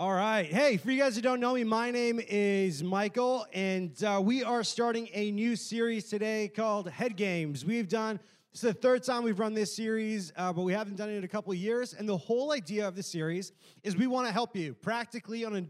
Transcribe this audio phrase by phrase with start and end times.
[0.00, 0.46] All right.
[0.46, 4.42] Hey, for you guys who don't know me, my name is Michael, and uh, we
[4.42, 7.66] are starting a new series today called Head Games.
[7.66, 8.18] We've done,
[8.54, 11.24] is the third time we've run this series, uh, but we haven't done it in
[11.24, 11.92] a couple years.
[11.92, 13.52] And the whole idea of the series
[13.82, 15.66] is we want to help you practically on a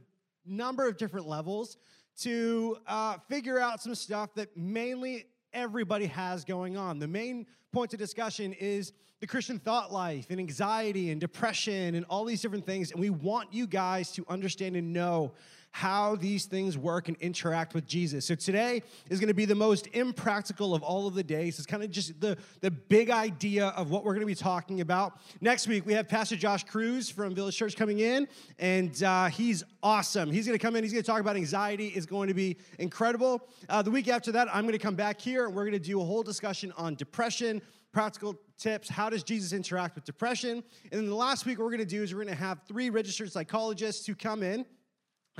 [0.46, 1.76] number of different levels
[2.18, 7.00] to uh, figure out some stuff that mainly everybody has going on.
[7.00, 12.06] The main point of discussion is the Christian thought life and anxiety and depression and
[12.08, 12.90] all these different things.
[12.90, 15.32] And we want you guys to understand and know
[15.72, 18.24] how these things work and interact with Jesus.
[18.26, 21.58] So today is going to be the most impractical of all of the days.
[21.58, 24.80] It's kind of just the, the big idea of what we're going to be talking
[24.80, 25.20] about.
[25.40, 28.26] Next week, we have Pastor Josh Cruz from Village Church coming in,
[28.58, 30.30] and uh, he's awesome.
[30.30, 32.56] He's going to come in, he's going to talk about anxiety, is going to be
[32.78, 33.48] incredible.
[33.68, 35.78] Uh, the week after that, I'm going to come back here, and we're going to
[35.78, 37.62] do a whole discussion on depression
[37.92, 38.88] practical tips.
[38.88, 40.62] How does Jesus interact with depression?
[40.92, 42.60] And then the last week, what we're going to do is we're going to have
[42.68, 44.64] three registered psychologists who come in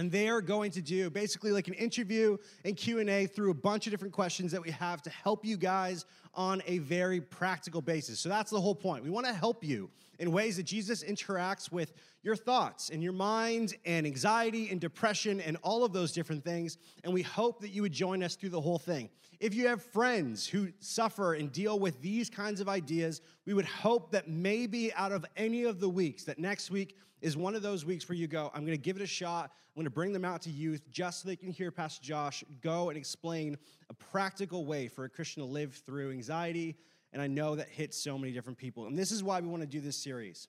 [0.01, 3.87] and they are going to do basically like an interview and q&a through a bunch
[3.87, 8.19] of different questions that we have to help you guys on a very practical basis.
[8.19, 9.05] So that's the whole point.
[9.05, 13.13] We want to help you in ways that jesus interacts with your thoughts and your
[13.13, 16.79] mind and anxiety and depression and all of those different things.
[17.05, 19.11] And we hope that you would join us through the whole thing.
[19.39, 23.65] If you have friends who suffer and deal with these kinds of ideas we would
[23.65, 27.63] hope that maybe out of any of the weeks that next week is one of
[27.63, 29.51] those weeks where you go, I'm going to give it a shot.
[29.53, 32.45] I'm going to bring them out to youth just so they can hear Pastor Josh
[32.61, 33.57] go and explain
[33.89, 36.77] a practical way for a Christian to live through anxiety.
[37.13, 38.87] And I know that hits so many different people.
[38.87, 40.49] And this is why we want to do this series.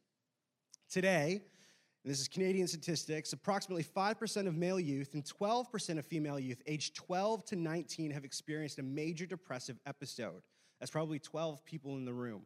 [0.89, 1.41] Today,
[2.03, 6.95] this is Canadian statistics, approximately 5% of male youth and 12% of female youth aged
[6.95, 10.41] 12 to 19 have experienced a major depressive episode.
[10.79, 12.45] That's probably 12 people in the room.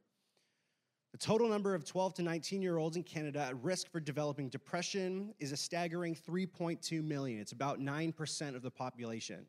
[1.16, 4.50] The total number of 12 to 19 year olds in Canada at risk for developing
[4.50, 7.40] depression is a staggering 3.2 million.
[7.40, 9.46] It's about 9% of the population.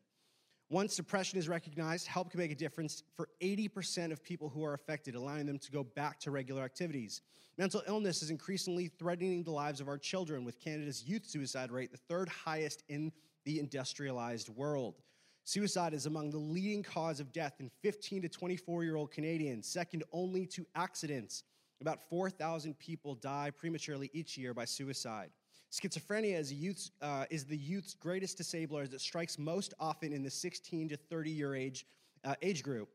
[0.70, 4.75] Once depression is recognized, help can make a difference for 80% of people who are
[4.75, 7.21] affected, allowing them to go back to regular activities.
[7.59, 11.91] Mental illness is increasingly threatening the lives of our children, with Canada's youth suicide rate
[11.91, 13.10] the third highest in
[13.44, 15.03] the industrialized world.
[15.43, 19.66] Suicide is among the leading cause of death in 15 to 24 year old Canadians,
[19.66, 21.43] second only to accidents.
[21.81, 25.31] About 4,000 people die prematurely each year by suicide.
[25.70, 30.22] Schizophrenia is, youth, uh, is the youth's greatest disabler as it strikes most often in
[30.22, 31.87] the 16 to 30 year age,
[32.25, 32.88] uh, age group,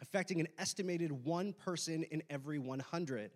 [0.00, 3.32] affecting an estimated one person in every 100.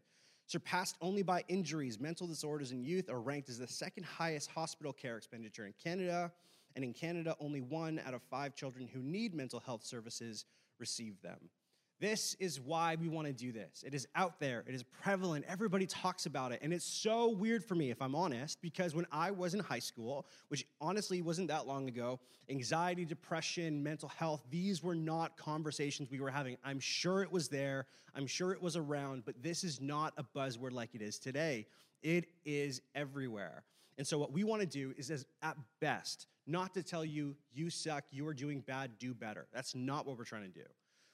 [0.47, 4.93] Surpassed only by injuries, mental disorders in youth are ranked as the second highest hospital
[4.93, 6.33] care expenditure in Canada.
[6.75, 10.47] And in Canada, only one out of five children who need mental health services
[10.79, 11.51] receive them.
[12.01, 13.83] This is why we want to do this.
[13.85, 15.45] It is out there, it is prevalent.
[15.49, 16.61] Everybody talks about it.
[16.63, 19.81] And it's so weird for me, if I'm honest, because when I was in high
[19.81, 26.09] school, which honestly wasn't that long ago, anxiety, depression, mental health, these were not conversations
[26.11, 26.57] we were having.
[26.65, 30.23] I'm sure it was there, I'm sure it was around, but this is not a
[30.23, 31.67] buzzword like it is today.
[32.03, 33.65] It is everywhere.
[33.97, 35.11] And so, what we want to do is,
[35.43, 39.49] at best, not to tell you, you suck, you are doing bad, do better.
[39.53, 40.65] That's not what we're trying to do.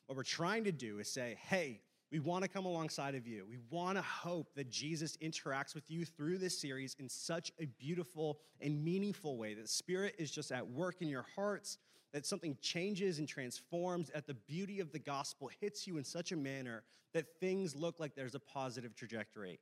[0.07, 1.81] What we're trying to do is say, hey,
[2.13, 3.45] we want to come alongside of you.
[3.49, 7.67] We want to hope that Jesus interacts with you through this series in such a
[7.67, 9.55] beautiful and meaningful way.
[9.55, 11.79] That the Spirit is just at work in your hearts,
[12.13, 16.31] that something changes and transforms, that the beauty of the gospel hits you in such
[16.31, 16.85] a manner
[17.15, 19.59] that things look like there's a positive trajectory.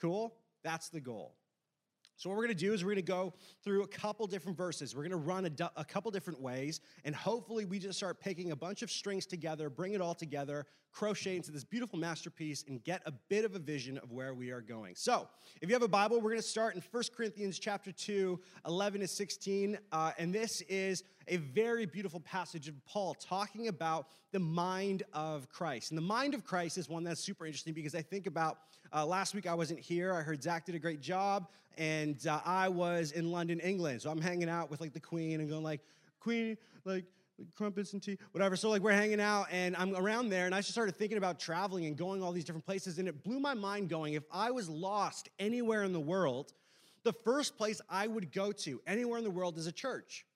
[0.00, 0.34] Cool?
[0.62, 1.36] That's the goal.
[2.18, 4.58] So, what we're going to do is we're going to go through a couple different
[4.58, 4.92] verses.
[4.92, 8.50] We're going to run a, a, couple different ways, and hopefully, we just start picking
[8.50, 12.82] a bunch of strings together, bring it all together, crochet into this beautiful masterpiece, and
[12.84, 14.94] get a bit of a vision of where we are going.
[14.94, 15.28] So,
[15.60, 19.00] if you have a Bible, we're going to start in 1 Corinthians chapter 2, 11
[19.00, 24.38] to 16, uh, and this is a very beautiful passage of Paul talking about the
[24.38, 25.90] mind of Christ.
[25.90, 28.58] And the mind of Christ is one that's super interesting because I think about
[28.92, 30.14] uh, last week I wasn't here.
[30.14, 34.02] I heard Zach did a great job, and uh, I was in London, England.
[34.02, 35.80] So I'm hanging out with like the Queen and going like,
[36.20, 37.04] Queen, like
[37.54, 38.56] crumpets and tea, whatever.
[38.56, 41.38] So like we're hanging out, and I'm around there, and I just started thinking about
[41.38, 43.88] traveling and going all these different places, and it blew my mind.
[43.88, 46.52] Going, if I was lost anywhere in the world,
[47.04, 50.26] the first place I would go to anywhere in the world is a church.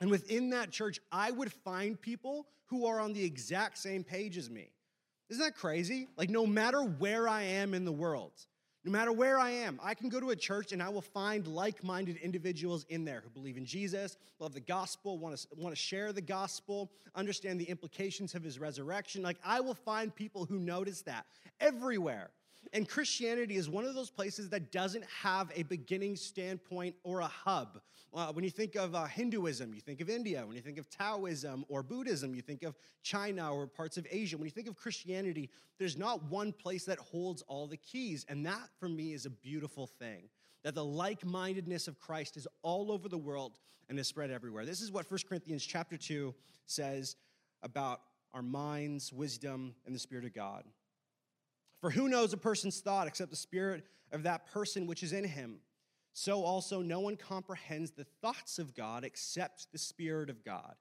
[0.00, 4.36] And within that church, I would find people who are on the exact same page
[4.36, 4.72] as me.
[5.30, 6.08] Isn't that crazy?
[6.16, 8.32] Like, no matter where I am in the world,
[8.84, 11.46] no matter where I am, I can go to a church and I will find
[11.46, 15.74] like minded individuals in there who believe in Jesus, love the gospel, want to, want
[15.74, 19.22] to share the gospel, understand the implications of his resurrection.
[19.22, 21.24] Like, I will find people who notice that
[21.60, 22.30] everywhere.
[22.72, 27.26] And Christianity is one of those places that doesn't have a beginning standpoint or a
[27.26, 27.80] hub.
[28.12, 30.44] Uh, when you think of uh, Hinduism, you think of India.
[30.46, 34.36] When you think of Taoism or Buddhism, you think of China or parts of Asia.
[34.36, 38.24] When you think of Christianity, there's not one place that holds all the keys.
[38.28, 40.28] And that, for me, is a beautiful thing
[40.62, 43.58] that the like-mindedness of Christ is all over the world
[43.88, 44.64] and is spread everywhere.
[44.64, 46.34] This is what 1 Corinthians chapter 2
[46.66, 47.16] says
[47.62, 48.00] about
[48.32, 50.64] our minds, wisdom, and the Spirit of God.
[51.84, 55.24] For who knows a person's thought except the spirit of that person which is in
[55.24, 55.58] him?
[56.14, 60.76] so also no one comprehends the thoughts of God except the Spirit of God.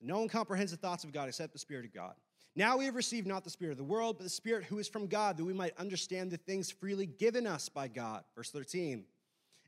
[0.00, 2.14] No one comprehends the thoughts of God except the Spirit of God.
[2.56, 4.88] Now we have received not the Spirit of the world, but the Spirit who is
[4.88, 8.24] from God, that we might understand the things freely given us by God.
[8.34, 9.04] Verse 13.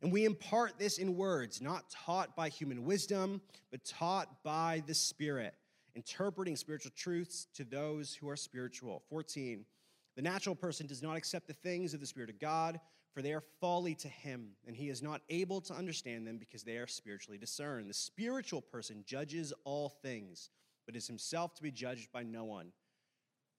[0.03, 3.41] And we impart this in words, not taught by human wisdom,
[3.71, 5.55] but taught by the Spirit,
[5.95, 9.03] interpreting spiritual truths to those who are spiritual.
[9.11, 9.67] 14.
[10.17, 12.81] The natural person does not accept the things of the Spirit of God
[13.15, 16.65] for they are folly to him, and he is not able to understand them because
[16.65, 17.89] they are spiritually discerned.
[17.89, 20.51] The spiritual person judges all things,
[20.85, 22.73] but is himself to be judged by no one.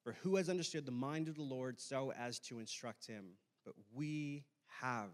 [0.04, 3.38] For who has understood the mind of the Lord so as to instruct him?
[3.64, 4.44] But we
[4.82, 5.10] have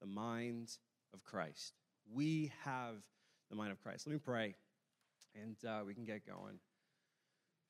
[0.00, 0.78] the mind
[1.12, 1.74] of Christ.
[2.10, 2.96] We have
[3.50, 4.06] the mind of Christ.
[4.06, 4.54] Let me pray,
[5.34, 6.58] and uh, we can get going.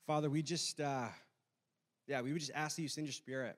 [0.06, 1.08] Father, we just, uh,
[2.06, 3.56] yeah, we would just ask that you send your spirit.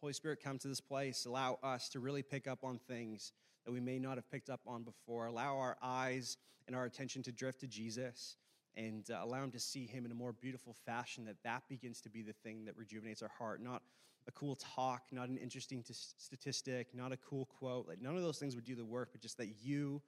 [0.00, 1.24] Holy Spirit, come to this place.
[1.24, 3.32] Allow us to really pick up on things
[3.64, 5.26] that we may not have picked up on before.
[5.26, 6.36] Allow our eyes
[6.66, 8.36] and our attention to drift to Jesus
[8.76, 12.00] and uh, allow him to see him in a more beautiful fashion that that begins
[12.02, 13.82] to be the thing that rejuvenates our heart not
[14.26, 18.22] a cool talk not an interesting t- statistic not a cool quote like none of
[18.22, 20.02] those things would do the work but just that you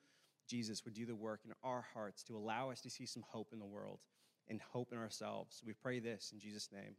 [0.49, 3.53] jesus would do the work in our hearts to allow us to see some hope
[3.53, 4.01] in the world
[4.49, 6.97] and hope in ourselves we pray this in jesus name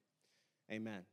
[0.71, 1.05] amen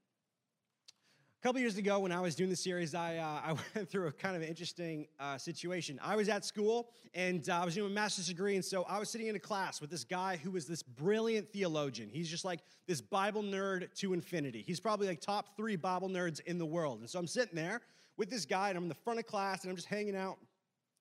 [1.45, 4.06] a couple years ago, when I was doing the series, I, uh, I went through
[4.06, 6.01] a kind of interesting uh, situation.
[6.03, 8.99] I was at school and uh, I was doing a master's degree, and so I
[8.99, 12.09] was sitting in a class with this guy who was this brilliant theologian.
[12.09, 14.65] He's just like this Bible nerd to infinity.
[14.67, 17.01] He's probably like top three Bible nerds in the world.
[17.01, 17.83] And so I'm sitting there
[18.17, 20.39] with this guy, and I'm in the front of class, and I'm just hanging out.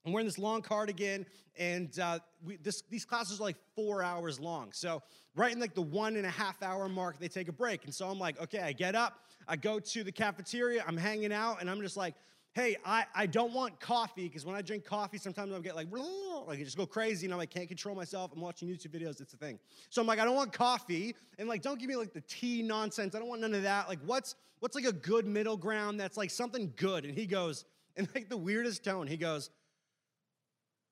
[0.05, 1.25] I'm wearing this long cardigan,
[1.57, 4.71] and uh, we, this, these classes are like four hours long.
[4.73, 5.01] So
[5.35, 7.85] right in like the one and a half hour mark, they take a break.
[7.85, 11.31] And so I'm like, okay, I get up, I go to the cafeteria, I'm hanging
[11.31, 12.15] out, and I'm just like,
[12.53, 15.87] hey, I, I don't want coffee, because when I drink coffee, sometimes I'll get like,
[16.47, 18.31] like I just go crazy, and I'm like, can't control myself.
[18.35, 19.57] I'm watching YouTube videos, it's a thing.
[19.89, 22.61] So I'm like, I don't want coffee, and like, don't give me like the tea
[22.61, 23.15] nonsense.
[23.15, 23.87] I don't want none of that.
[23.87, 27.05] Like, what's what's like a good middle ground that's like something good?
[27.05, 27.65] And he goes,
[27.95, 29.49] in like the weirdest tone, he goes,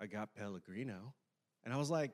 [0.01, 1.13] I got Pellegrino.
[1.63, 2.11] And I was like,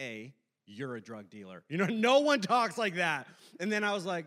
[0.00, 0.32] A,
[0.66, 1.64] you're a drug dealer.
[1.68, 3.26] You know, no one talks like that.
[3.58, 4.26] And then I was like,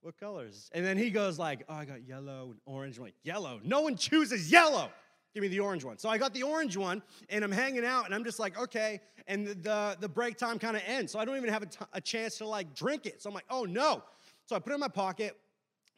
[0.00, 0.70] what colors?
[0.72, 2.96] And then he goes like, oh, I got yellow and orange.
[2.96, 3.60] I'm like, yellow?
[3.62, 4.90] No one chooses yellow.
[5.34, 5.98] Give me the orange one.
[5.98, 9.00] So I got the orange one, and I'm hanging out, and I'm just like, okay.
[9.26, 11.12] And the, the, the break time kind of ends.
[11.12, 13.20] So I don't even have a, t- a chance to like drink it.
[13.20, 14.02] So I'm like, oh no.
[14.46, 15.36] So I put it in my pocket,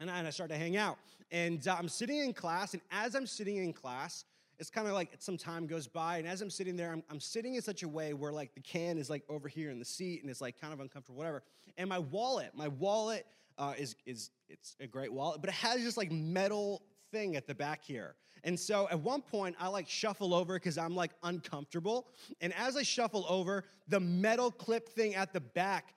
[0.01, 0.99] and I, and I start to hang out.
[1.31, 4.25] And uh, I'm sitting in class, and as I'm sitting in class,
[4.61, 7.19] it's kind of like some time goes by, and as I'm sitting there, I'm, I'm,
[7.19, 9.85] sitting in such a way where like the can is like over here in the
[9.85, 11.43] seat, and it's like kind of uncomfortable, whatever.
[11.79, 13.27] And my wallet, my wallet
[13.57, 17.47] uh, is is it's a great wallet, but it has this like metal thing at
[17.47, 18.15] the back here.
[18.45, 22.09] And so at one point, I like shuffle over because I'm like uncomfortable.
[22.41, 25.95] And as I shuffle over, the metal clip thing at the back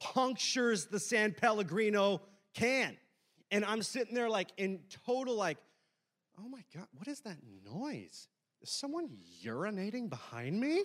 [0.00, 2.22] punctures the San Pellegrino
[2.54, 2.96] can.
[3.50, 5.58] And I'm sitting there like in total like
[6.38, 8.28] oh my God, what is that noise?
[8.62, 9.08] Is someone
[9.44, 10.82] urinating behind me?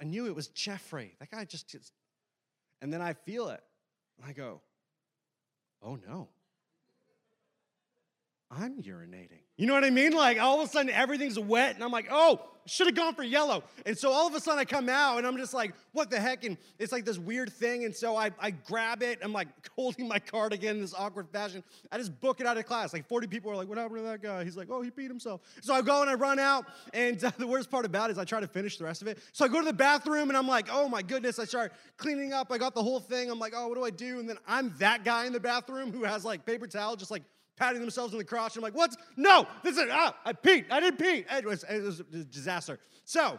[0.00, 1.14] I knew it was Jeffrey.
[1.20, 1.92] That guy just, just
[2.80, 3.62] and then I feel it.
[4.26, 4.60] I go,
[5.82, 6.28] oh no.
[8.50, 9.40] I'm urinating.
[9.56, 10.12] You know what I mean?
[10.12, 13.22] Like all of a sudden everything's wet, and I'm like, oh, should have gone for
[13.22, 13.64] yellow.
[13.86, 16.20] And so all of a sudden I come out and I'm just like, what the
[16.20, 16.44] heck?
[16.44, 17.84] And it's like this weird thing.
[17.84, 19.18] And so I, I grab it.
[19.22, 21.64] I'm like holding my cardigan in this awkward fashion.
[21.90, 22.92] I just book it out of class.
[22.92, 24.44] Like 40 people are like, what happened to that guy?
[24.44, 25.40] He's like, oh, he beat himself.
[25.62, 26.66] So I go and I run out.
[26.92, 29.08] And uh, the worst part about it is I try to finish the rest of
[29.08, 29.18] it.
[29.32, 31.38] So I go to the bathroom and I'm like, oh my goodness.
[31.38, 32.52] I start cleaning up.
[32.52, 33.30] I got the whole thing.
[33.30, 34.20] I'm like, oh, what do I do?
[34.20, 37.22] And then I'm that guy in the bathroom who has like paper towel just like
[37.58, 38.56] patting themselves on the crotch.
[38.56, 40.66] I'm like, what's, No, this is, ah, I peed.
[40.70, 41.24] I didn't pee.
[41.30, 42.78] It was, it was a disaster.
[43.04, 43.38] So,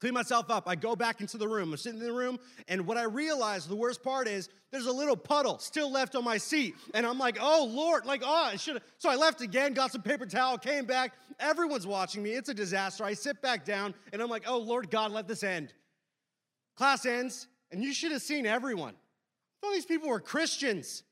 [0.00, 0.64] clean myself up.
[0.66, 1.72] I go back into the room.
[1.72, 4.92] I'm sitting in the room, and what I realize, the worst part is, there's a
[4.92, 6.74] little puddle still left on my seat.
[6.92, 8.82] And I'm like, oh, Lord, like, oh, I should have.
[8.98, 11.14] So I left again, got some paper towel, came back.
[11.40, 12.30] Everyone's watching me.
[12.32, 13.04] It's a disaster.
[13.04, 15.72] I sit back down, and I'm like, oh, Lord God, let this end.
[16.76, 18.94] Class ends, and you should have seen everyone.
[19.62, 21.02] Thought these people were Christians.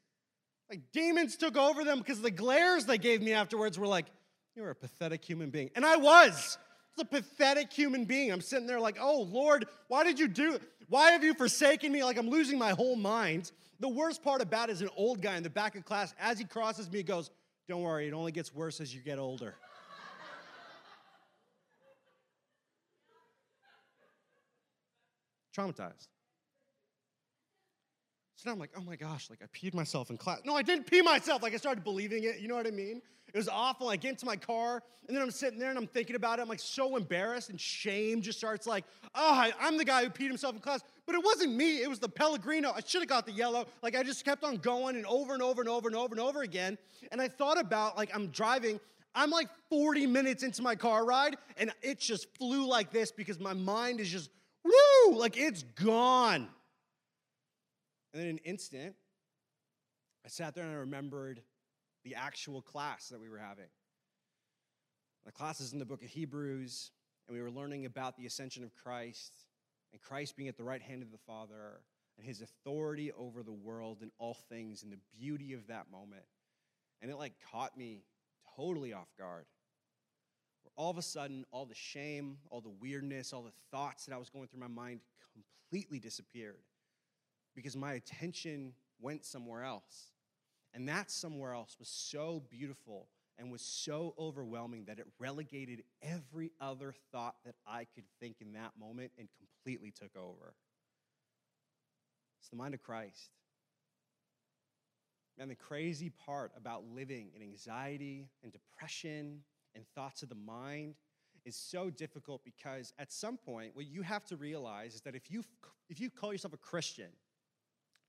[0.70, 4.06] Like demons took over them because the glares they gave me afterwards were like,
[4.54, 5.70] You're a pathetic human being.
[5.76, 6.58] And I was.
[6.92, 8.32] It's a pathetic human being.
[8.32, 10.58] I'm sitting there like, Oh Lord, why did you do
[10.88, 12.02] why have you forsaken me?
[12.04, 13.52] Like I'm losing my whole mind.
[13.80, 16.38] The worst part about it is an old guy in the back of class, as
[16.38, 17.30] he crosses me, goes,
[17.68, 19.54] Don't worry, it only gets worse as you get older.
[25.56, 26.08] Traumatized.
[28.36, 30.40] So now I'm like, oh my gosh, like I peed myself in class.
[30.44, 31.42] No, I didn't pee myself.
[31.42, 32.38] Like I started believing it.
[32.38, 33.00] You know what I mean?
[33.32, 33.88] It was awful.
[33.88, 36.42] I get into my car and then I'm sitting there and I'm thinking about it.
[36.42, 40.28] I'm like so embarrassed and shame just starts like, oh, I'm the guy who peed
[40.28, 40.82] himself in class.
[41.06, 41.82] But it wasn't me.
[41.82, 42.72] It was the Pellegrino.
[42.76, 43.66] I should have got the yellow.
[43.82, 46.20] Like I just kept on going and over and over and over and over and
[46.20, 46.76] over again.
[47.12, 48.80] And I thought about like I'm driving.
[49.14, 53.40] I'm like 40 minutes into my car ride and it just flew like this because
[53.40, 54.28] my mind is just,
[54.62, 56.48] woo, like it's gone.
[58.16, 58.94] And then in an instant,
[60.24, 61.42] I sat there and I remembered
[62.02, 63.68] the actual class that we were having.
[65.26, 66.92] The class is in the book of Hebrews,
[67.28, 69.34] and we were learning about the ascension of Christ
[69.92, 71.82] and Christ being at the right hand of the Father
[72.16, 76.24] and his authority over the world and all things and the beauty of that moment.
[77.02, 78.00] And it like caught me
[78.56, 79.44] totally off guard.
[80.62, 84.14] Where all of a sudden, all the shame, all the weirdness, all the thoughts that
[84.14, 85.00] I was going through my mind
[85.68, 86.62] completely disappeared
[87.56, 90.12] because my attention went somewhere else.
[90.74, 93.08] And that somewhere else was so beautiful
[93.38, 98.52] and was so overwhelming that it relegated every other thought that I could think in
[98.52, 100.54] that moment and completely took over.
[102.40, 103.30] It's the mind of Christ.
[105.38, 109.40] And the crazy part about living in anxiety and depression
[109.74, 110.94] and thoughts of the mind
[111.44, 115.30] is so difficult because at some point, what you have to realize is that if
[115.30, 115.44] you,
[115.88, 117.10] if you call yourself a Christian,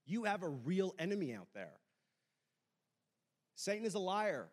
[0.08, 1.74] you have a real enemy out there.
[3.54, 4.48] Satan is a liar.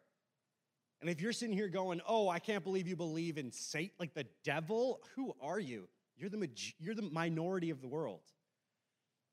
[1.01, 4.13] And if you're sitting here going, oh, I can't believe you believe in Satan, like
[4.13, 5.87] the devil, who are you?
[6.17, 8.21] You're the, you're the minority of the world.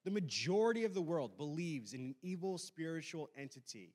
[0.04, 3.94] The majority of the world believes in an evil spiritual entity.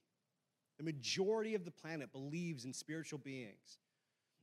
[0.78, 3.80] The majority of the planet believes in spiritual beings.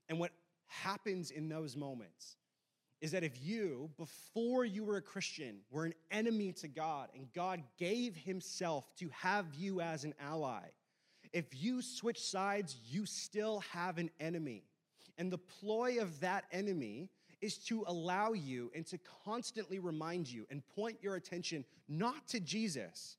[0.08, 0.32] And what
[0.66, 2.36] happens in those moments
[3.04, 7.30] is that if you, before you were a Christian, were an enemy to God and
[7.34, 10.62] God gave himself to have you as an ally,
[11.30, 14.62] if you switch sides, you still have an enemy.
[15.18, 17.10] And the ploy of that enemy
[17.42, 22.40] is to allow you and to constantly remind you and point your attention not to
[22.40, 23.18] Jesus,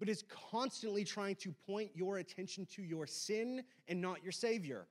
[0.00, 4.88] but is constantly trying to point your attention to your sin and not your Savior.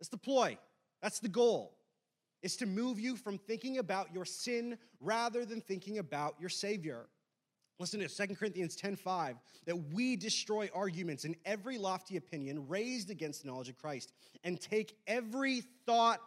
[0.00, 0.58] That's the ploy,
[1.00, 1.76] that's the goal
[2.46, 7.08] is to move you from thinking about your sin rather than thinking about your Savior.
[7.80, 13.42] Listen to 2 Corinthians 10:5 that we destroy arguments and every lofty opinion raised against
[13.42, 14.12] the knowledge of Christ
[14.44, 16.20] and take every thought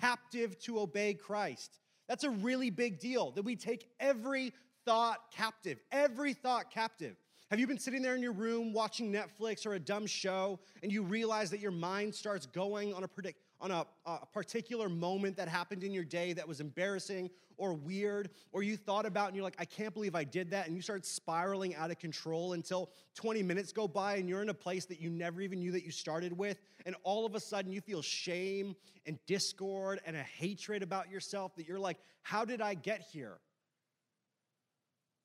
[0.00, 1.78] captive to obey Christ.
[2.08, 4.54] That's a really big deal that we take every
[4.86, 7.16] thought captive, every thought captive.
[7.50, 10.90] Have you been sitting there in your room watching Netflix or a dumb show and
[10.90, 15.36] you realize that your mind starts going on a predict on a, a, particular moment
[15.36, 19.36] that happened in your day that was embarrassing or weird, or you thought about and
[19.36, 22.52] you're like, I can't believe I did that, and you start spiraling out of control
[22.52, 25.72] until 20 minutes go by and you're in a place that you never even knew
[25.72, 30.16] that you started with, and all of a sudden you feel shame and discord and
[30.16, 33.38] a hatred about yourself that you're like, How did I get here?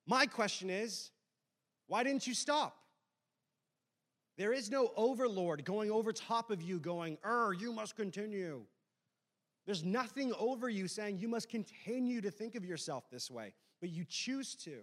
[0.06, 1.10] My question is,
[1.86, 2.81] why didn't you stop?
[4.38, 8.62] There is no overlord going over top of you, going, Er, you must continue.
[9.66, 13.90] There's nothing over you saying you must continue to think of yourself this way, but
[13.90, 14.78] you choose to.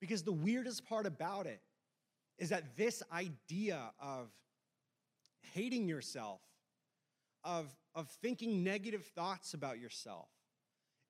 [0.00, 1.60] Because the weirdest part about it
[2.38, 4.30] is that this idea of
[5.52, 6.40] hating yourself,
[7.44, 10.28] of, of thinking negative thoughts about yourself,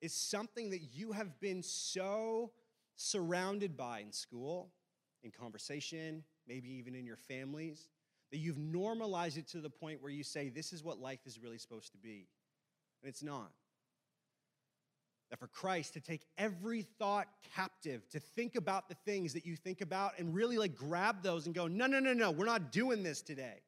[0.01, 2.51] is something that you have been so
[2.97, 4.71] surrounded by in school,
[5.23, 7.87] in conversation, maybe even in your families,
[8.31, 11.39] that you've normalized it to the point where you say, this is what life is
[11.39, 12.27] really supposed to be.
[13.01, 13.51] And it's not.
[15.29, 19.55] That for Christ to take every thought captive, to think about the things that you
[19.55, 22.73] think about and really like grab those and go, no, no, no, no, we're not
[22.73, 23.61] doing this today,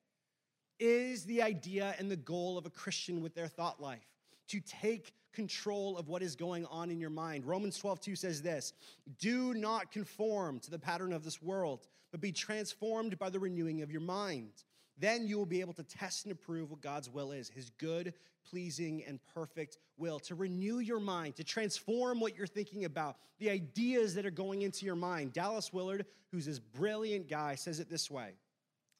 [0.77, 4.12] is the idea and the goal of a Christian with their thought life.
[4.53, 7.43] To take control of what is going on in your mind.
[7.43, 8.73] Romans 12, 2 says this
[9.17, 13.81] Do not conform to the pattern of this world, but be transformed by the renewing
[13.81, 14.51] of your mind.
[14.99, 18.13] Then you will be able to test and approve what God's will is his good,
[18.47, 20.19] pleasing, and perfect will.
[20.19, 24.61] To renew your mind, to transform what you're thinking about, the ideas that are going
[24.61, 25.33] into your mind.
[25.33, 28.33] Dallas Willard, who's this brilliant guy, says it this way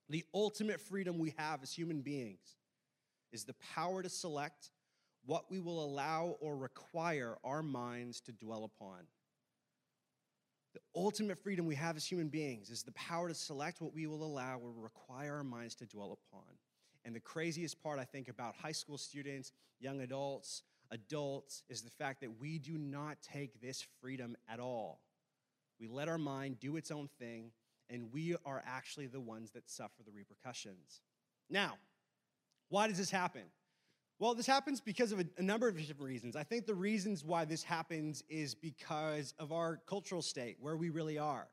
[0.10, 2.58] The ultimate freedom we have as human beings
[3.32, 4.72] is the power to select
[5.26, 9.00] what we will allow or require our minds to dwell upon.
[10.74, 14.08] The ultimate freedom we have as human beings is the power to select what we
[14.08, 16.48] will allow or require our minds to dwell upon.
[17.06, 21.90] And the craziest part, I think, about high school students, young adults, adults, is the
[21.92, 25.02] fact that we do not take this freedom at all.
[25.80, 27.52] We let our mind do its own thing,
[27.90, 31.02] and we are actually the ones that suffer the repercussions.
[31.50, 31.74] Now,
[32.70, 33.44] why does this happen?
[34.20, 36.36] Well, this happens because of a, a, number of different reasons.
[36.36, 40.90] I think the reasons why this happens is because of our cultural state, where we
[40.90, 41.48] really are.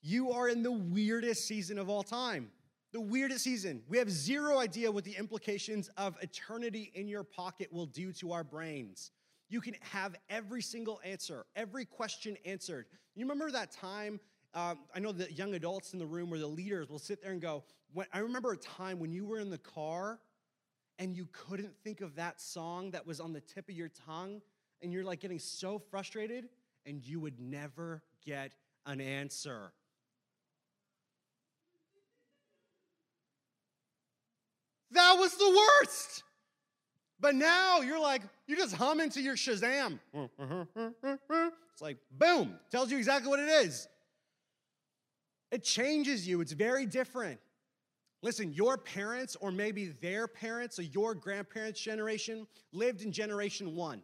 [0.00, 2.50] You are in the weirdest season of all time.
[2.92, 3.82] The weirdest season.
[3.88, 8.32] We have zero idea what the implications of eternity in your pocket will do to
[8.32, 9.12] our brains.
[9.48, 12.86] You can have every single answer, every question answered.
[13.14, 14.18] You remember that time?
[14.54, 17.32] Um, I know the young adults in the room or the leaders will sit there
[17.32, 17.64] and go,
[18.12, 20.18] I remember a time when you were in the car
[20.98, 24.40] and you couldn't think of that song that was on the tip of your tongue,
[24.80, 26.48] and you're like getting so frustrated,
[26.86, 28.54] and you would never get
[28.86, 29.72] an answer.
[34.90, 35.48] That was the
[35.80, 36.22] worst.
[37.18, 40.00] But now you're like, you just hum into your Shazam.
[40.12, 43.88] It's like, boom, tells you exactly what it is.
[45.52, 47.38] It changes you, it's very different.
[48.22, 54.00] Listen, your parents, or maybe their parents, or your grandparents' generation, lived in generation one.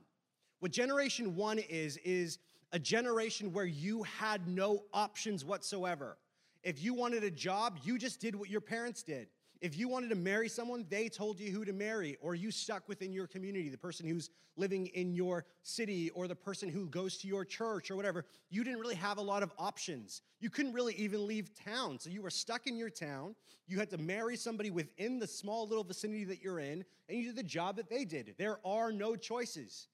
[0.59, 2.39] What generation one is, is
[2.73, 6.19] a generation where you had no options whatsoever.
[6.65, 9.29] If you wanted a job, you just did what your parents did.
[9.61, 12.89] If you wanted to marry someone, they told you who to marry, or you stuck
[12.89, 17.19] within your community, the person who's living in your city, or the person who goes
[17.19, 18.25] to your church, or whatever.
[18.51, 20.23] You didn't really have a lot of options.
[20.39, 21.99] You couldn't really even leave town.
[21.99, 23.35] So you were stuck in your town.
[23.67, 27.25] You had to marry somebody within the small little vicinity that you're in, and you
[27.25, 28.35] did the job that they did.
[28.39, 29.89] There are no choices.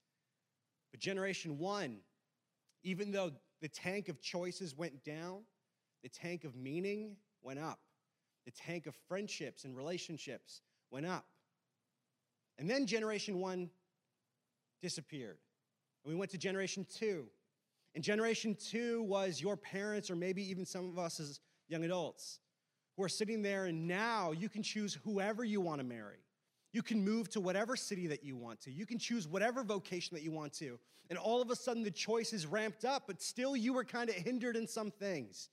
[0.91, 2.01] But generation one,
[2.83, 5.45] even though the tank of choices went down,
[6.03, 7.79] the tank of meaning went up
[8.45, 11.27] the tank of friendships and relationships went up.
[12.59, 13.71] And then generation one
[14.83, 15.39] disappeared.
[16.05, 17.27] And we went to generation two.
[17.95, 22.41] And generation two was your parents, or maybe even some of us as young adults,
[22.97, 26.19] who are sitting there, and now you can choose whoever you want to marry.
[26.73, 28.73] You can move to whatever city that you want to.
[28.73, 30.79] You can choose whatever vocation that you want to.
[31.09, 34.11] And all of a sudden, the choice is ramped up, but still, you were kind
[34.11, 35.49] of hindered in some things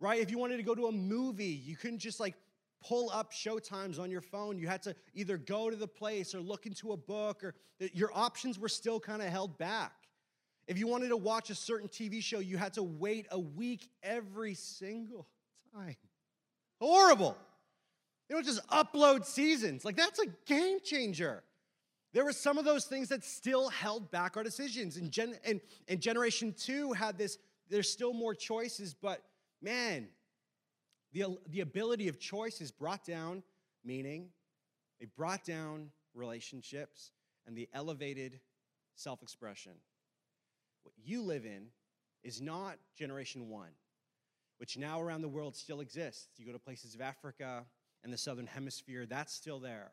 [0.00, 0.20] right?
[0.20, 2.34] If you wanted to go to a movie, you couldn't just like
[2.86, 4.58] pull up showtimes on your phone.
[4.58, 7.54] You had to either go to the place or look into a book, or
[7.92, 9.92] your options were still kind of held back.
[10.66, 13.88] If you wanted to watch a certain TV show, you had to wait a week
[14.02, 15.26] every single
[15.74, 15.96] time.
[16.80, 17.36] Horrible.
[18.28, 19.84] You don't just upload seasons.
[19.84, 21.42] Like, that's a game changer.
[22.14, 24.96] There were some of those things that still held back our decisions.
[24.96, 29.22] And, gen- and, and Generation 2 had this, there's still more choices, but
[29.64, 30.08] man,
[31.12, 33.42] the, the ability of choice has brought down
[33.84, 34.28] meaning,
[35.00, 37.12] it brought down relationships,
[37.46, 38.40] and the elevated
[38.94, 39.72] self expression.
[40.82, 41.66] What you live in
[42.22, 43.70] is not generation one,
[44.58, 46.28] which now around the world still exists.
[46.38, 47.64] You go to places of Africa
[48.02, 49.92] and the southern hemisphere, that's still there.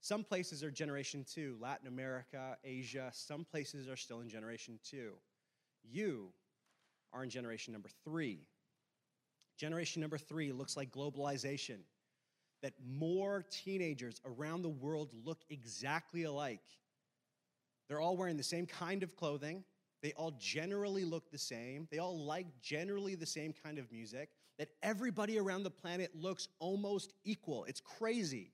[0.00, 5.14] Some places are generation two, Latin America, Asia, some places are still in generation two.
[5.82, 6.28] You
[7.12, 8.46] are in generation number three.
[9.56, 11.78] Generation number three looks like globalization,
[12.62, 16.62] that more teenagers around the world look exactly alike.
[17.88, 19.64] They're all wearing the same kind of clothing.
[20.02, 21.88] They all generally look the same.
[21.90, 24.30] They all like generally the same kind of music.
[24.58, 27.64] That everybody around the planet looks almost equal.
[27.64, 28.52] It's crazy.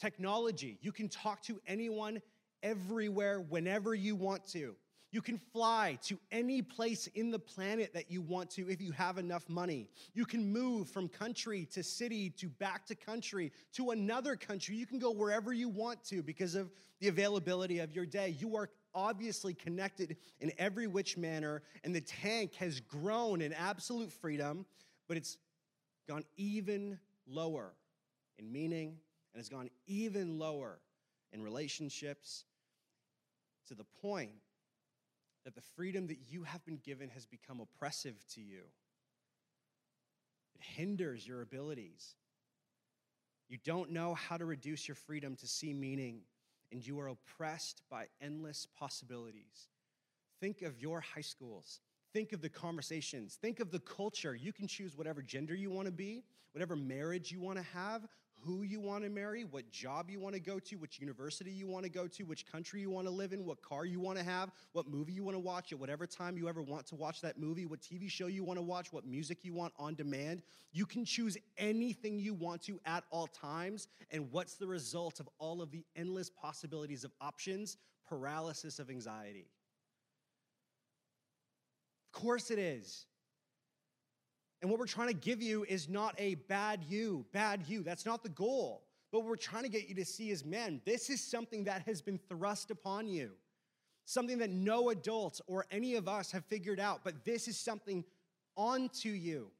[0.00, 2.20] Technology, you can talk to anyone
[2.62, 4.76] everywhere whenever you want to.
[5.10, 8.92] You can fly to any place in the planet that you want to if you
[8.92, 9.88] have enough money.
[10.12, 14.76] You can move from country to city to back to country to another country.
[14.76, 18.36] You can go wherever you want to because of the availability of your day.
[18.38, 24.12] You are obviously connected in every which manner, and the tank has grown in absolute
[24.12, 24.66] freedom,
[25.06, 25.38] but it's
[26.06, 27.72] gone even lower
[28.38, 28.96] in meaning
[29.32, 30.80] and has gone even lower
[31.32, 32.44] in relationships
[33.68, 34.30] to the point
[35.48, 38.64] that the freedom that you have been given has become oppressive to you.
[40.54, 42.16] It hinders your abilities.
[43.48, 46.20] You don't know how to reduce your freedom to see meaning,
[46.70, 49.70] and you are oppressed by endless possibilities.
[50.38, 51.80] Think of your high schools.
[52.12, 53.38] Think of the conversations.
[53.40, 54.34] Think of the culture.
[54.34, 58.06] You can choose whatever gender you want to be, whatever marriage you want to have,
[58.44, 61.66] who you want to marry, what job you want to go to, which university you
[61.66, 64.18] want to go to, which country you want to live in, what car you want
[64.18, 66.94] to have, what movie you want to watch at whatever time you ever want to
[66.94, 69.94] watch that movie, what TV show you want to watch, what music you want on
[69.94, 70.42] demand.
[70.72, 73.88] You can choose anything you want to at all times.
[74.10, 77.76] And what's the result of all of the endless possibilities of options?
[78.08, 79.48] Paralysis of anxiety.
[82.06, 83.06] Of course it is.
[84.60, 87.82] And what we're trying to give you is not a bad you, bad you.
[87.82, 88.84] That's not the goal.
[89.10, 91.82] But what we're trying to get you to see is men, this is something that
[91.82, 93.32] has been thrust upon you,
[94.04, 98.04] something that no adult or any of us have figured out, but this is something
[98.56, 99.50] onto you.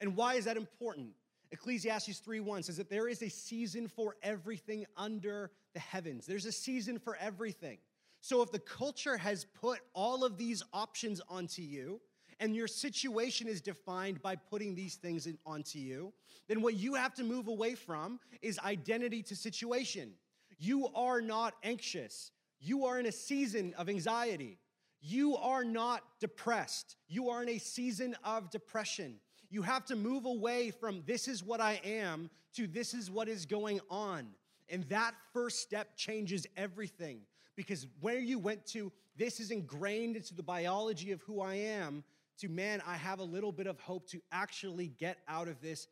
[0.00, 1.10] And why is that important?
[1.52, 6.26] Ecclesiastes 3:1 says that there is a season for everything under the heavens.
[6.26, 7.78] There's a season for everything.
[8.20, 12.00] So if the culture has put all of these options onto you,
[12.40, 16.12] and your situation is defined by putting these things in, onto you,
[16.48, 20.12] then what you have to move away from is identity to situation.
[20.58, 22.30] You are not anxious.
[22.60, 24.58] You are in a season of anxiety.
[25.00, 26.96] You are not depressed.
[27.08, 29.16] You are in a season of depression.
[29.50, 33.28] You have to move away from this is what I am to this is what
[33.28, 34.28] is going on.
[34.68, 37.20] And that first step changes everything
[37.56, 42.02] because where you went to, this is ingrained into the biology of who I am,
[42.38, 45.86] to man, I have a little bit of hope to actually get out of this,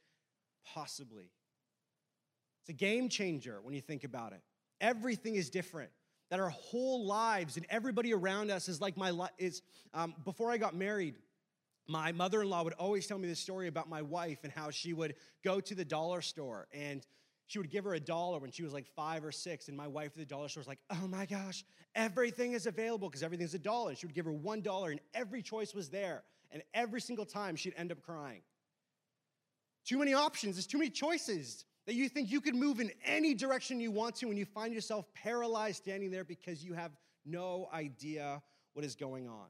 [0.64, 1.30] possibly.
[2.60, 4.40] It's a game changer when you think about it.
[4.80, 5.90] Everything is different.
[6.30, 9.62] That our whole lives and everybody around us is like my life is.
[9.92, 11.16] Um, before I got married,
[11.86, 15.14] my mother-in-law would always tell me this story about my wife and how she would
[15.44, 17.06] go to the dollar store and
[17.52, 19.86] she would give her a dollar when she was like five or six, and my
[19.86, 23.52] wife at the dollar store was like, "Oh my gosh, everything is available because everything's
[23.52, 26.22] a dollar." She would give her one dollar, and every choice was there.
[26.52, 28.42] And every single time she'd end up crying.
[29.84, 33.34] Too many options, there's too many choices that you think you could move in any
[33.34, 36.92] direction you want to, and you find yourself paralyzed standing there because you have
[37.24, 38.40] no idea
[38.74, 39.46] what is going on.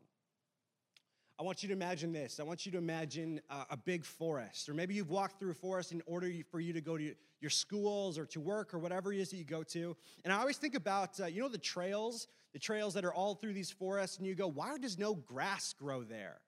[1.38, 2.38] I want you to imagine this.
[2.38, 5.54] I want you to imagine a, a big forest, or maybe you've walked through a
[5.54, 9.12] forest in order for you to go to your schools or to work or whatever
[9.12, 9.96] it is that you go to.
[10.24, 13.34] And I always think about, uh, you know, the trails, the trails that are all
[13.34, 16.40] through these forests, and you go, why does no grass grow there?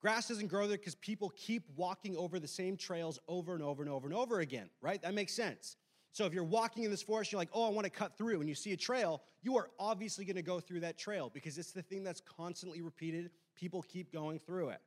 [0.00, 3.82] Grass doesn't grow there because people keep walking over the same trails over and over
[3.82, 5.00] and over and over again, right?
[5.02, 5.76] That makes sense.
[6.12, 8.40] So if you're walking in this forest, you're like, oh, I want to cut through,
[8.40, 11.58] and you see a trail, you are obviously going to go through that trail because
[11.58, 13.30] it's the thing that's constantly repeated.
[13.54, 14.80] People keep going through it.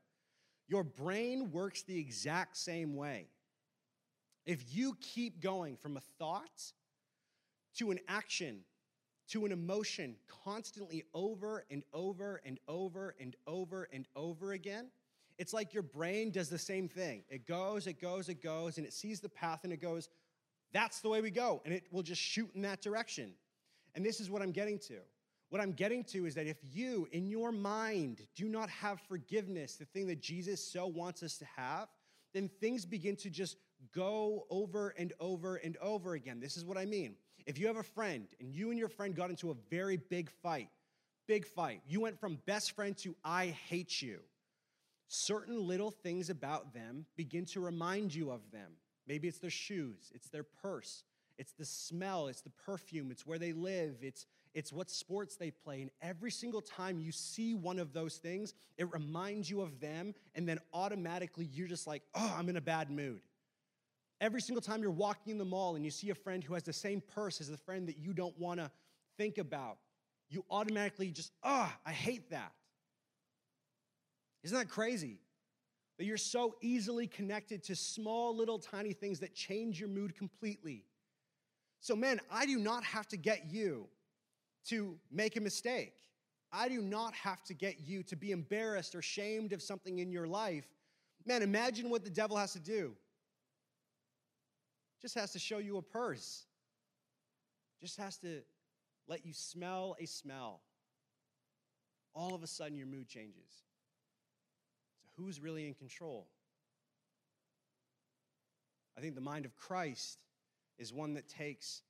[0.68, 3.28] Your brain works the exact same way.
[4.46, 6.74] If you keep going from a thought
[7.78, 8.62] to an action
[9.30, 14.88] to an emotion constantly over and over and over and over and over again,
[15.38, 17.24] it's like your brain does the same thing.
[17.30, 20.10] It goes, it goes, it goes, and it sees the path and it goes,
[20.72, 21.62] that's the way we go.
[21.66, 23.32] And it will just shoot in that direction.
[23.96, 25.00] And this is what I'm getting to.
[25.50, 29.76] What I'm getting to is that if you, in your mind, do not have forgiveness,
[29.76, 31.90] the thing that Jesus so wants us to have,
[32.34, 33.58] then things begin to just
[33.94, 36.40] go over and over and over again.
[36.40, 37.16] This is what I mean.
[37.46, 40.32] If you have a friend and you and your friend got into a very big
[40.32, 40.70] fight,
[41.28, 44.22] big fight, you went from best friend to I hate you
[45.14, 48.72] certain little things about them begin to remind you of them.
[49.08, 51.04] Maybe it's their shoes, it's their purse,
[51.38, 55.52] it's the smell, it's the perfume, it's where they live, it's, it's what sports they
[55.52, 55.82] play.
[55.82, 60.16] And every single time you see one of those things, it reminds you of them,
[60.36, 63.22] and then automatically you're just like, oh, I'm in a bad mood.
[64.22, 66.64] Every single time you're walking in the mall and you see a friend who has
[66.64, 68.72] the same purse as the friend that you don't want to
[69.18, 69.78] think about,
[70.30, 72.54] you automatically just, oh, I hate that.
[74.44, 75.20] Isn't that crazy?
[75.98, 80.86] That you're so easily connected to small, little, tiny things that change your mood completely.
[81.80, 83.88] So, man, I do not have to get you
[84.66, 85.94] to make a mistake.
[86.52, 90.12] I do not have to get you to be embarrassed or shamed of something in
[90.12, 90.66] your life.
[91.26, 92.94] Man, imagine what the devil has to do.
[95.02, 96.46] Just has to show you a purse.
[97.82, 98.42] Just has to
[99.08, 100.62] let you smell a smell.
[102.14, 103.64] All of a sudden, your mood changes
[105.18, 106.28] who's really in control?
[108.98, 110.20] I think the mind of Christ
[110.78, 111.82] is one that takes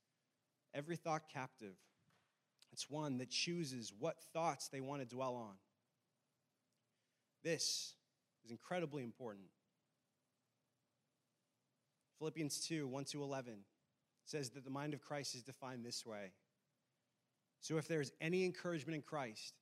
[0.74, 1.76] every thought captive.
[2.72, 5.56] It's one that chooses what thoughts they want to dwell on.
[7.44, 7.94] This
[8.44, 9.46] is incredibly important.
[12.18, 13.54] Philippians 2 1 to 11
[14.26, 16.32] says that the mind of Christ is defined this way.
[17.60, 19.54] So if there's any encouragement in Christ,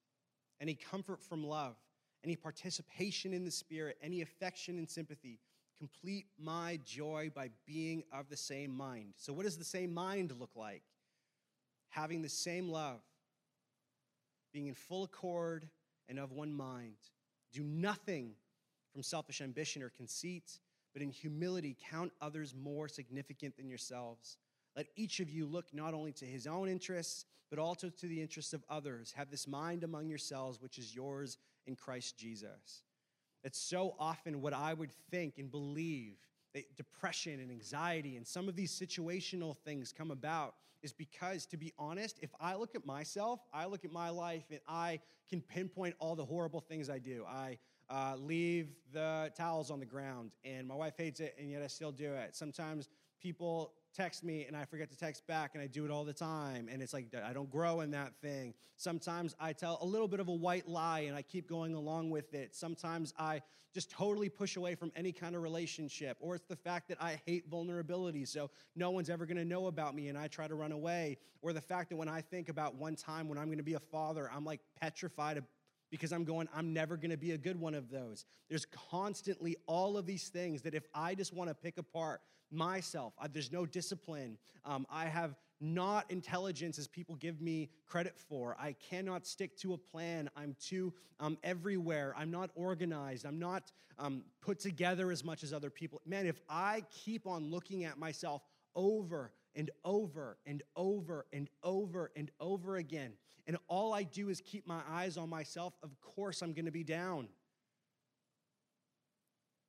[0.60, 1.76] any comfort from love,
[2.24, 5.40] any participation in the Spirit, any affection and sympathy,
[5.78, 9.14] complete my joy by being of the same mind.
[9.18, 10.84] So, what does the same mind look like?
[11.90, 13.02] Having the same love,
[14.54, 15.68] being in full accord
[16.08, 16.96] and of one mind.
[17.52, 18.34] Do nothing
[18.94, 20.60] from selfish ambition or conceit,
[20.94, 24.38] but in humility count others more significant than yourselves.
[24.76, 28.22] Let each of you look not only to his own interests, but also to the
[28.22, 29.14] interests of others.
[29.16, 32.84] Have this mind among yourselves, which is yours in Christ Jesus.
[33.44, 36.18] It's so often what I would think and believe
[36.54, 41.58] that depression and anxiety and some of these situational things come about is because, to
[41.58, 45.42] be honest, if I look at myself, I look at my life and I can
[45.42, 47.24] pinpoint all the horrible things I do.
[47.28, 47.58] I
[47.90, 51.68] uh, leave the towels on the ground, and my wife hates it, and yet I
[51.68, 52.36] still do it.
[52.36, 52.90] Sometimes
[53.22, 56.14] people text me and I forget to text back, and I do it all the
[56.14, 56.68] time.
[56.72, 58.54] And it's like I don't grow in that thing.
[58.78, 62.10] Sometimes I tell a little bit of a white lie and I keep going along
[62.10, 62.56] with it.
[62.56, 63.42] Sometimes I
[63.74, 66.18] just totally push away from any kind of relationship.
[66.20, 69.96] Or it's the fact that I hate vulnerability, so no one's ever gonna know about
[69.96, 71.18] me and I try to run away.
[71.42, 73.80] Or the fact that when I think about one time when I'm gonna be a
[73.80, 75.42] father, I'm like petrified
[75.90, 78.26] because I'm going, I'm never gonna be a good one of those.
[78.50, 82.22] There's constantly all of these things that if I just wanna pick apart
[82.52, 84.38] myself, I, there's no discipline.
[84.66, 88.58] Um, I have not intelligence as people give me credit for.
[88.60, 90.30] I cannot stick to a plan.
[90.36, 92.16] I'm too um, everywhere.
[92.18, 93.26] I'm not organized.
[93.26, 96.02] I'm not um, put together as much as other people.
[96.06, 98.42] Man, if I keep on looking at myself
[98.76, 103.14] over and over and over and over and over again,
[103.46, 106.72] and all I do is keep my eyes on myself, of course I'm going to
[106.72, 107.28] be down.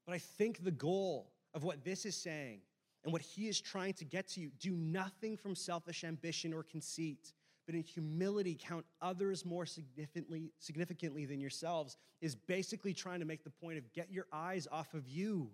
[0.07, 2.61] But I think the goal of what this is saying
[3.05, 6.63] and what he is trying to get to you do nothing from selfish ambition or
[6.63, 7.33] conceit,
[7.67, 13.43] but in humility count others more significantly, significantly than yourselves, is basically trying to make
[13.45, 15.51] the point of get your eyes off of you.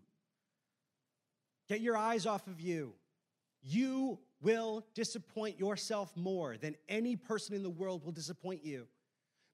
[1.68, 2.94] Get your eyes off of you.
[3.62, 8.86] You will disappoint yourself more than any person in the world will disappoint you.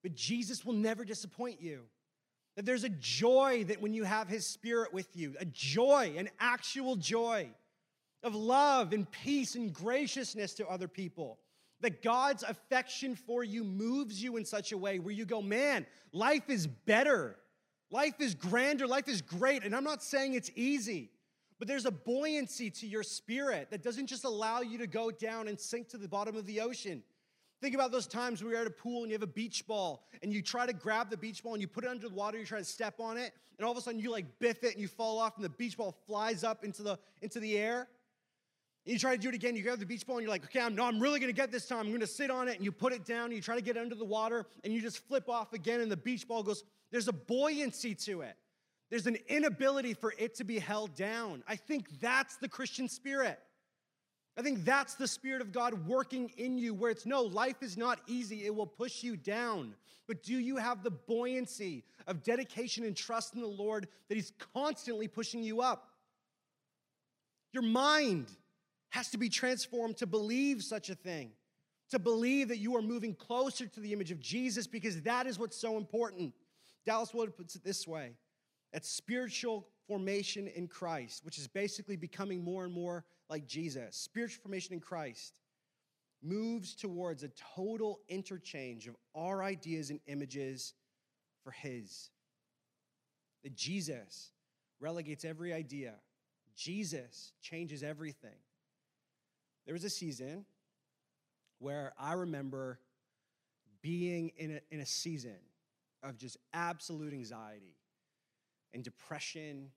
[0.03, 1.83] But Jesus will never disappoint you.
[2.57, 6.29] That there's a joy that when you have his spirit with you, a joy, an
[6.39, 7.49] actual joy
[8.25, 11.39] of love and peace and graciousness to other people.
[11.81, 15.87] That God's affection for you moves you in such a way where you go, man,
[16.13, 17.37] life is better.
[17.91, 18.87] Life is grander.
[18.87, 19.65] Life is great.
[19.65, 21.11] And I'm not saying it's easy.
[21.59, 25.47] But there's a buoyancy to your spirit that doesn't just allow you to go down
[25.47, 27.03] and sink to the bottom of the ocean.
[27.61, 30.07] Think about those times where you're at a pool and you have a beach ball
[30.23, 32.39] and you try to grab the beach ball and you put it under the water,
[32.39, 34.73] you try to step on it, and all of a sudden you like biff it
[34.73, 37.89] and you fall off and the beach ball flies up into the into the air.
[38.85, 40.45] And you try to do it again, you grab the beach ball and you're like,
[40.45, 41.87] okay, I'm, no, I'm really gonna get this time.
[41.87, 43.95] I'm gonna sit on it and you put it down, you try to get under
[43.95, 47.13] the water and you just flip off again and the beach ball goes, there's a
[47.13, 48.37] buoyancy to it.
[48.91, 51.43] There's an inability for it to be held down.
[51.49, 53.41] I think that's the Christian spirit.
[54.37, 57.77] I think that's the Spirit of God working in you, where it's no, life is
[57.77, 58.45] not easy.
[58.45, 59.75] It will push you down.
[60.09, 64.33] But do you have the buoyancy of dedication and trust in the Lord that He's
[64.53, 65.89] constantly pushing you up?
[67.53, 68.27] Your mind
[68.95, 71.33] has to be transformed to believe such a thing,
[71.91, 75.37] to believe that you are moving closer to the image of Jesus, because that is
[75.37, 76.33] what's so important.
[76.87, 78.13] Dallas Willard puts it this way
[78.73, 83.97] that spiritual formation in Christ, which is basically becoming more and more like Jesus.
[83.97, 85.41] Spiritual formation in Christ
[86.23, 90.73] moves towards a total interchange of our ideas and images
[91.43, 92.11] for His.
[93.43, 94.31] That Jesus
[94.79, 95.95] relegates every idea,
[96.55, 98.37] Jesus changes everything.
[99.67, 100.45] There was a season
[101.59, 102.79] where I remember
[103.81, 105.39] being in a, in a season
[106.03, 107.77] of just absolute anxiety
[108.75, 109.71] and depression.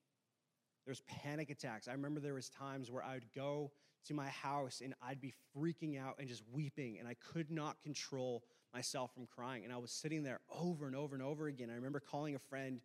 [0.85, 1.87] There's panic attacks.
[1.87, 3.71] I remember there was times where I would go
[4.07, 7.81] to my house and I'd be freaking out and just weeping and I could not
[7.81, 9.63] control myself from crying.
[9.63, 11.69] And I was sitting there over and over and over again.
[11.69, 12.81] I remember calling a friend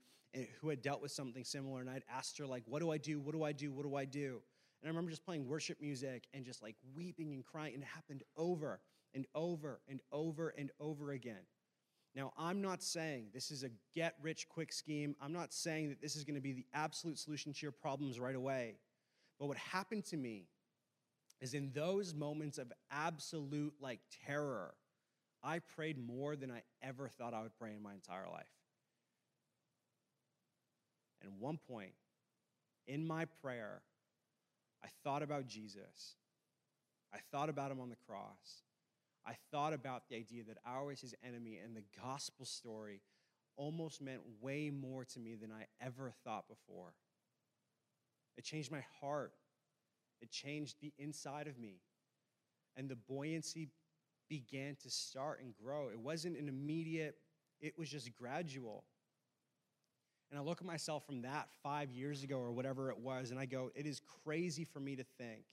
[0.60, 3.20] who had dealt with something similar and I'd asked her like, "What do I do?
[3.20, 3.72] What do I do?
[3.72, 4.42] What do I do?"
[4.82, 7.86] And I remember just playing worship music and just like weeping and crying and it
[7.86, 8.80] happened over
[9.14, 11.44] and over and over and over again.
[12.14, 15.16] Now, I'm not saying this is a get rich quick scheme.
[15.20, 18.20] I'm not saying that this is going to be the absolute solution to your problems
[18.20, 18.74] right away.
[19.38, 20.48] But what happened to me
[21.40, 24.74] is in those moments of absolute like terror,
[25.42, 28.44] I prayed more than I ever thought I would pray in my entire life.
[31.22, 31.92] And one point
[32.86, 33.82] in my prayer,
[34.84, 36.16] I thought about Jesus.
[37.12, 38.62] I thought about him on the cross.
[39.26, 43.00] I thought about the idea that I was his enemy, and the gospel story
[43.56, 46.94] almost meant way more to me than I ever thought before.
[48.36, 49.32] It changed my heart,
[50.20, 51.80] it changed the inside of me,
[52.76, 53.68] and the buoyancy
[54.28, 55.88] began to start and grow.
[55.88, 57.16] It wasn't an immediate,
[57.60, 58.84] it was just gradual.
[60.32, 63.38] And I look at myself from that five years ago or whatever it was, and
[63.38, 65.44] I go, it is crazy for me to think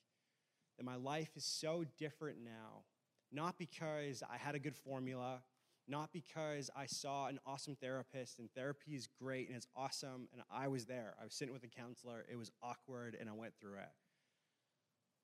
[0.77, 2.83] that my life is so different now,
[3.29, 5.41] not because I had a good formula,
[5.89, 10.41] not because I saw an awesome therapist and therapy is great and it's awesome and
[10.49, 11.13] I was there.
[11.19, 13.91] I was sitting with a counselor, it was awkward and I went through it.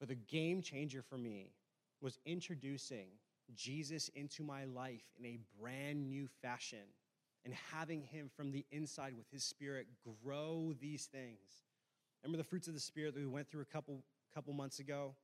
[0.01, 1.53] But the game changer for me
[2.01, 3.07] was introducing
[3.55, 6.79] Jesus into my life in a brand new fashion
[7.45, 9.87] and having him from the inside with his spirit
[10.23, 11.63] grow these things.
[12.23, 14.03] Remember the fruits of the spirit that we went through a couple
[14.33, 15.15] couple months ago?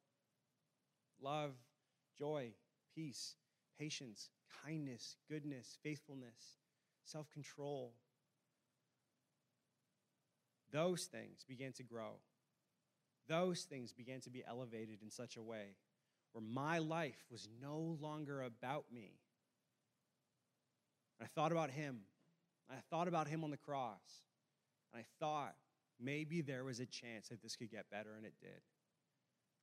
[1.19, 1.51] Love,
[2.17, 2.53] joy,
[2.95, 3.35] peace,
[3.77, 4.29] patience,
[4.63, 6.59] kindness, goodness, faithfulness,
[7.03, 7.91] self-control.
[10.71, 12.19] Those things began to grow.
[13.27, 15.75] Those things began to be elevated in such a way
[16.31, 19.11] where my life was no longer about me.
[21.21, 22.01] I thought about him.
[22.69, 24.23] I thought about him on the cross.
[24.93, 25.55] And I thought
[25.99, 28.61] maybe there was a chance that this could get better, and it did.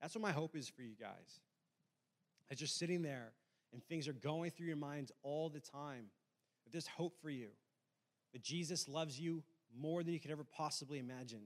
[0.00, 1.40] That's what my hope is for you guys.
[2.50, 3.32] As you're sitting there
[3.72, 6.06] and things are going through your minds all the time,
[6.64, 7.48] that there's hope for you,
[8.32, 9.42] that Jesus loves you
[9.78, 11.42] more than you could ever possibly imagine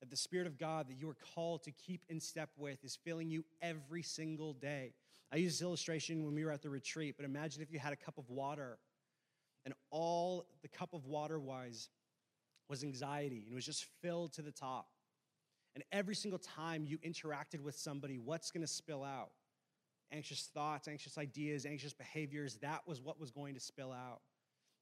[0.00, 2.96] that the Spirit of God that you are called to keep in step with is
[3.04, 4.92] filling you every single day.
[5.32, 7.92] I used this illustration when we were at the retreat, but imagine if you had
[7.92, 8.78] a cup of water
[9.64, 11.90] and all the cup of water was
[12.68, 14.88] was anxiety and it was just filled to the top.
[15.74, 19.30] And every single time you interacted with somebody, what's going to spill out?
[20.12, 24.20] Anxious thoughts, anxious ideas, anxious behaviors, that was what was going to spill out.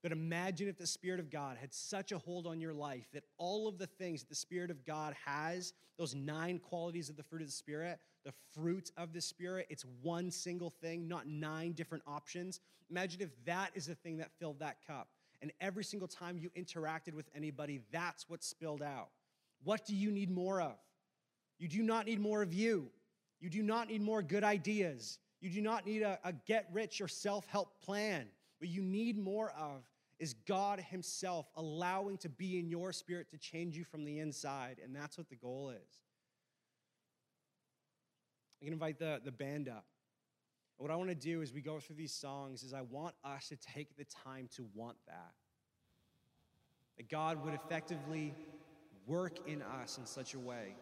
[0.03, 3.23] But imagine if the Spirit of God had such a hold on your life that
[3.37, 7.23] all of the things that the Spirit of God has, those nine qualities of the
[7.23, 11.71] fruit of the Spirit, the fruit of the Spirit, it's one single thing, not nine
[11.71, 12.59] different options.
[12.91, 15.07] Imagine if that is the thing that filled that cup.
[15.41, 19.07] And every single time you interacted with anybody, that's what spilled out.
[19.63, 20.75] What do you need more of?
[21.57, 22.89] You do not need more of you.
[23.39, 25.19] You do not need more good ideas.
[25.39, 28.27] You do not need a, a get rich or self help plan.
[28.59, 29.83] What you need more of
[30.19, 34.81] is God Himself allowing to be in your spirit to change you from the inside.
[34.83, 35.99] And that's what the goal is.
[38.61, 39.85] I can invite the, the band up.
[40.77, 43.15] And what I want to do as we go through these songs is I want
[43.23, 45.31] us to take the time to want that.
[46.97, 48.33] That God would effectively
[49.05, 50.75] work in us in such a way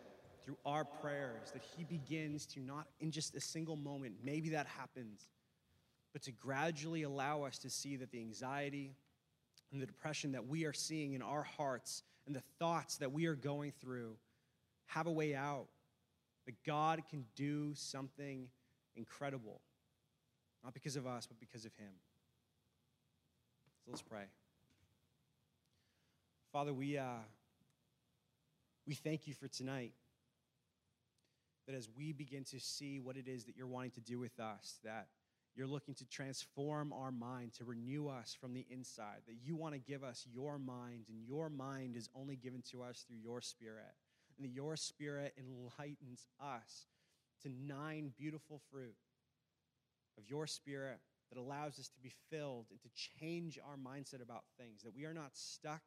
[0.43, 4.67] through our prayers that He begins to not in just a single moment, maybe that
[4.67, 5.27] happens,
[6.13, 8.95] but to gradually allow us to see that the anxiety
[9.71, 13.25] and the depression that we are seeing in our hearts and the thoughts that we
[13.25, 14.15] are going through
[14.85, 15.67] have a way out.
[16.45, 18.47] That God can do something
[18.95, 19.61] incredible,
[20.63, 21.93] not because of us, but because of Him.
[23.83, 24.25] So let's pray.
[26.51, 27.23] Father, we, uh,
[28.87, 29.93] we thank you for tonight.
[31.67, 34.39] That as we begin to see what it is that you're wanting to do with
[34.39, 35.07] us, that
[35.55, 39.73] you're looking to transform our mind, to renew us from the inside, that you want
[39.73, 43.41] to give us your mind, and your mind is only given to us through your
[43.41, 43.93] spirit.
[44.37, 46.87] And that your spirit enlightens us
[47.43, 48.95] to nine beautiful fruit
[50.17, 50.99] of your spirit
[51.31, 55.05] that allows us to be filled and to change our mindset about things, that we
[55.05, 55.81] are not stuck,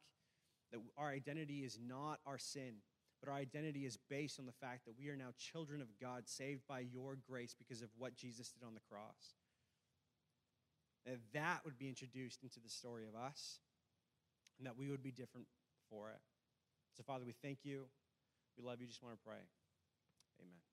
[0.71, 2.75] that our identity is not our sin,
[3.21, 6.23] but our identity is based on the fact that we are now children of God,
[6.27, 9.35] saved by your grace because of what Jesus did on the cross
[11.05, 13.59] that that would be introduced into the story of us
[14.57, 15.47] and that we would be different
[15.89, 16.19] for it.
[16.95, 17.85] So, Father, we thank you.
[18.59, 18.87] We love you.
[18.87, 19.39] Just want to pray.
[20.41, 20.68] Amen.